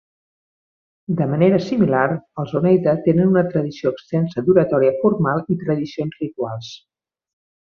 De 1.19 1.25
manera 1.33 1.59
similar, 1.65 2.05
els 2.43 2.55
Oneida 2.61 2.95
tenen 3.09 3.29
una 3.33 3.45
tradició 3.51 3.93
extensa 3.97 4.45
d'oratòria 4.49 4.97
formal 5.05 5.45
i 5.57 5.63
tradicions 5.67 6.19
rituals. 6.27 6.73